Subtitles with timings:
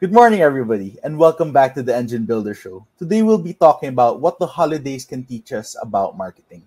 [0.00, 2.86] Good morning, everybody, and welcome back to the Engine Builder Show.
[3.00, 6.62] Today, we'll be talking about what the holidays can teach us about marketing.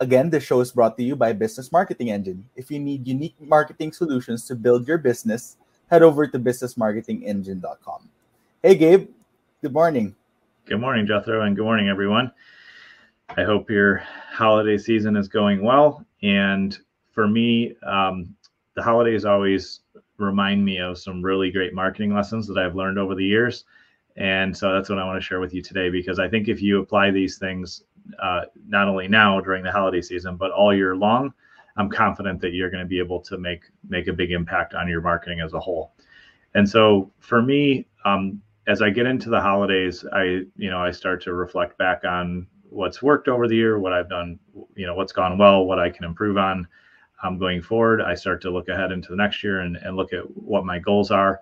[0.00, 2.48] Again, the show is brought to you by Business Marketing Engine.
[2.56, 5.58] If you need unique marketing solutions to build your business,
[5.90, 8.08] head over to businessmarketingengine.com.
[8.62, 9.10] Hey, Gabe.
[9.60, 10.16] Good morning.
[10.64, 12.32] Good morning, Jethro, and good morning, everyone.
[13.36, 13.98] I hope your
[14.32, 16.06] holiday season is going well.
[16.22, 16.74] And
[17.12, 18.34] for me, um,
[18.76, 19.80] the holidays always
[20.18, 23.64] remind me of some really great marketing lessons that I've learned over the years.
[24.16, 26.62] And so that's what I want to share with you today because I think if
[26.62, 27.84] you apply these things
[28.22, 31.34] uh, not only now during the holiday season but all year long,
[31.76, 34.88] I'm confident that you're going to be able to make make a big impact on
[34.88, 35.92] your marketing as a whole.
[36.54, 40.22] And so for me, um, as I get into the holidays, I
[40.56, 44.08] you know I start to reflect back on what's worked over the year, what I've
[44.08, 44.38] done,
[44.74, 46.66] you know what's gone well, what I can improve on
[47.22, 48.00] um, going forward.
[48.00, 50.78] I start to look ahead into the next year and, and look at what my
[50.78, 51.40] goals are.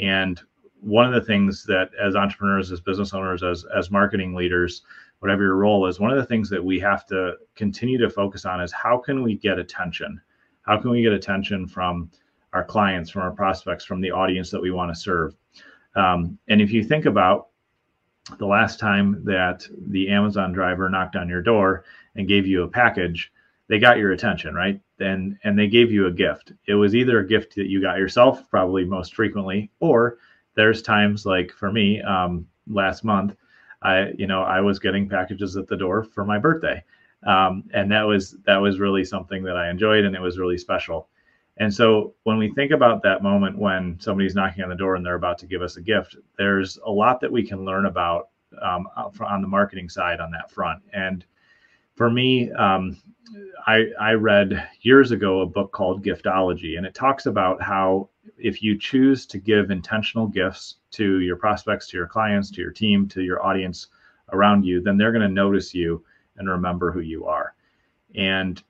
[0.00, 0.40] And
[0.80, 4.82] one of the things that as entrepreneurs, as business owners, as, as marketing leaders,
[5.20, 8.44] whatever your role is, one of the things that we have to continue to focus
[8.44, 10.20] on is how can we get attention?
[10.62, 12.10] How can we get attention from
[12.52, 15.36] our clients, from our prospects, from the audience that we want to serve?
[15.94, 17.48] Um, and if you think about
[18.38, 21.84] the last time that the Amazon driver knocked on your door
[22.16, 23.32] and gave you a package,
[23.72, 24.78] they got your attention, right?
[25.00, 26.52] And and they gave you a gift.
[26.66, 30.18] It was either a gift that you got yourself, probably most frequently, or
[30.56, 33.34] there's times like for me, um, last month,
[33.80, 36.84] I you know I was getting packages at the door for my birthday,
[37.26, 40.58] um, and that was that was really something that I enjoyed, and it was really
[40.58, 41.08] special.
[41.56, 45.06] And so when we think about that moment when somebody's knocking on the door and
[45.06, 48.28] they're about to give us a gift, there's a lot that we can learn about
[48.60, 50.82] um, on the marketing side on that front.
[50.92, 51.24] And
[52.02, 53.00] for me, um,
[53.64, 58.60] I, I read years ago a book called Giftology, and it talks about how if
[58.60, 63.06] you choose to give intentional gifts to your prospects, to your clients, to your team,
[63.10, 63.86] to your audience
[64.32, 66.04] around you, then they're going to notice you
[66.38, 67.54] and remember who you are.
[68.16, 68.60] And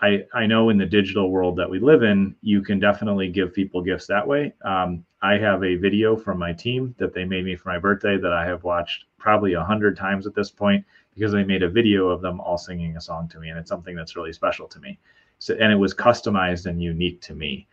[0.00, 3.54] I, I know in the digital world that we live in, you can definitely give
[3.54, 4.52] people gifts that way.
[4.62, 8.18] Um, I have a video from my team that they made me for my birthday
[8.18, 11.68] that I have watched probably a hundred times at this point because they made a
[11.68, 14.68] video of them all singing a song to me, and it's something that's really special
[14.68, 14.98] to me.
[15.38, 17.66] So, and it was customized and unique to me.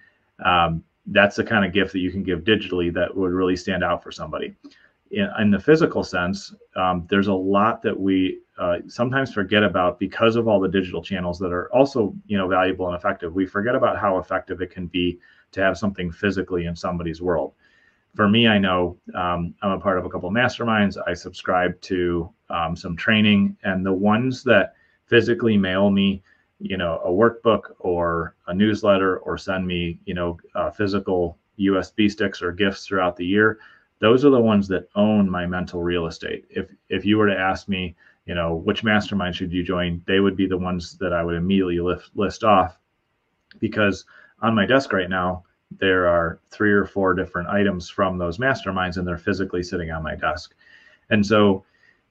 [0.45, 3.83] Um, that's the kind of gift that you can give digitally that would really stand
[3.83, 4.55] out for somebody.
[5.11, 9.99] In, in the physical sense, um, there's a lot that we uh, sometimes forget about
[9.99, 13.33] because of all the digital channels that are also, you know, valuable and effective.
[13.33, 15.19] We forget about how effective it can be
[15.51, 17.53] to have something physically in somebody's world
[18.15, 20.97] for me, I know um, I'm a part of a couple of masterminds.
[21.07, 24.73] I subscribe to um, some training, and the ones that
[25.05, 26.21] physically mail me,
[26.59, 32.09] you know, a workbook or a newsletter or send me, you know, uh, physical USB
[32.09, 33.59] sticks or gifts throughout the year,
[34.03, 36.43] those are the ones that own my mental real estate.
[36.49, 40.19] If if you were to ask me, you know, which mastermind should you join, they
[40.19, 42.77] would be the ones that I would immediately list list off,
[43.59, 44.03] because
[44.41, 45.45] on my desk right now
[45.79, 50.03] there are three or four different items from those masterminds and they're physically sitting on
[50.03, 50.53] my desk.
[51.09, 51.63] And so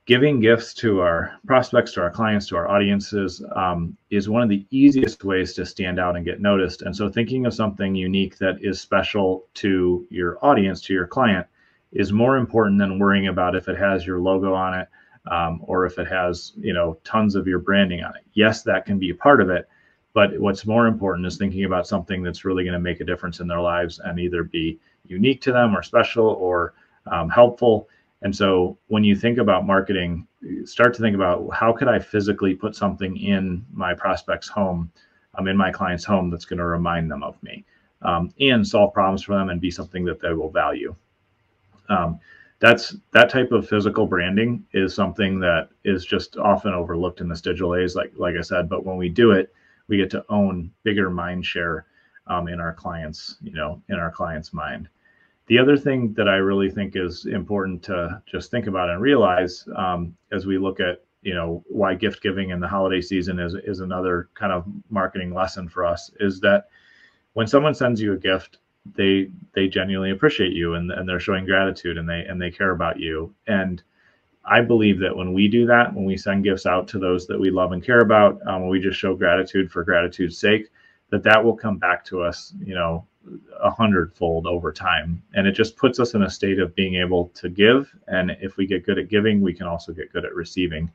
[0.06, 4.48] giving gifts to our prospects, to our clients, to our audiences um, is one of
[4.48, 6.82] the easiest ways to stand out and get noticed.
[6.82, 11.46] And so thinking of something unique that is special to your audience, to your client,
[11.92, 14.88] is more important than worrying about if it has your logo on it
[15.30, 18.22] um, or if it has you know tons of your branding on it.
[18.34, 19.68] Yes, that can be a part of it,
[20.14, 23.40] but what's more important is thinking about something that's really going to make a difference
[23.40, 26.74] in their lives and either be unique to them or special or
[27.06, 27.88] um, helpful.
[28.22, 30.26] And so when you think about marketing,
[30.64, 34.92] start to think about how could I physically put something in my prospect's home,
[35.36, 37.64] um, in my client's home that's going to remind them of me
[38.02, 40.94] um, and solve problems for them and be something that they will value.
[41.92, 42.18] Um,
[42.58, 47.40] that's that type of physical branding is something that is just often overlooked in this
[47.40, 48.68] digital age, like like I said.
[48.68, 49.52] But when we do it,
[49.88, 51.86] we get to own bigger mind share
[52.28, 54.88] um, in our clients, you know, in our clients' mind.
[55.48, 59.66] The other thing that I really think is important to just think about and realize
[59.76, 63.54] um, as we look at, you know, why gift giving in the holiday season is
[63.64, 66.68] is another kind of marketing lesson for us is that
[67.32, 68.58] when someone sends you a gift,
[68.94, 72.72] they they genuinely appreciate you and, and they're showing gratitude and they and they care
[72.72, 73.82] about you and
[74.44, 77.38] I believe that when we do that, when we send gifts out to those that
[77.38, 80.70] we love and care about, um, when we just show gratitude for gratitude's sake,
[81.10, 83.06] that that will come back to us, you know,
[83.62, 85.22] a hundredfold over time.
[85.34, 87.94] And it just puts us in a state of being able to give.
[88.08, 90.90] And if we get good at giving, we can also get good at receiving.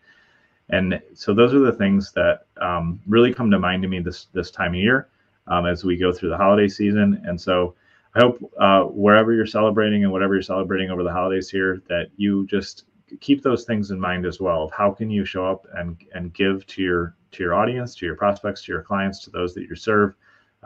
[0.69, 4.27] And so those are the things that um, really come to mind to me this
[4.33, 5.07] this time of year
[5.47, 7.21] um, as we go through the holiday season.
[7.25, 7.75] And so
[8.15, 12.09] I hope uh, wherever you're celebrating and whatever you're celebrating over the holidays here, that
[12.17, 12.85] you just
[13.21, 14.63] keep those things in mind as well.
[14.63, 18.05] Of how can you show up and and give to your to your audience, to
[18.05, 20.15] your prospects, to your clients, to those that you serve,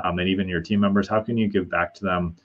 [0.04, 1.08] um, and even your team members.
[1.08, 2.36] How can you give back to them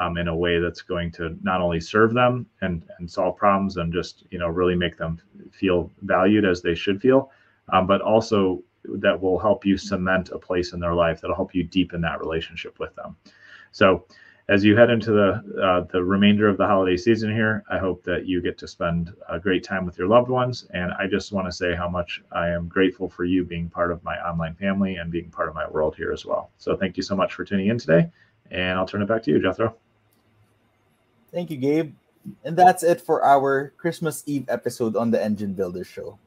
[0.00, 3.76] um, in a way that's going to not only serve them and and solve problems
[3.76, 5.20] and just you know really make them
[5.52, 7.30] feel valued as they should feel,
[7.72, 8.62] um, but also
[8.94, 12.20] that will help you cement a place in their life that'll help you deepen that
[12.20, 13.16] relationship with them.
[13.72, 14.06] So
[14.48, 18.04] as you head into the uh, the remainder of the holiday season here, I hope
[18.04, 20.66] that you get to spend a great time with your loved ones.
[20.72, 23.90] And I just want to say how much I am grateful for you being part
[23.90, 26.50] of my online family and being part of my world here as well.
[26.58, 28.08] So thank you so much for tuning in today.
[28.52, 29.74] And I'll turn it back to you, Jethro.
[31.32, 31.92] Thank you, Gabe.
[32.44, 36.18] And that's it for our Christmas Eve episode on the Engine Builder Show.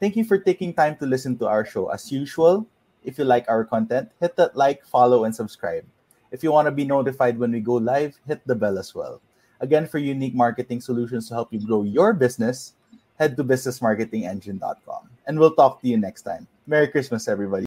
[0.00, 1.88] Thank you for taking time to listen to our show.
[1.88, 2.66] As usual,
[3.02, 5.84] if you like our content, hit that like, follow, and subscribe.
[6.30, 9.20] If you want to be notified when we go live, hit the bell as well.
[9.60, 12.74] Again, for unique marketing solutions to help you grow your business,
[13.18, 15.10] head to businessmarketingengine.com.
[15.26, 16.46] And we'll talk to you next time.
[16.66, 17.56] Merry Christmas, everybody.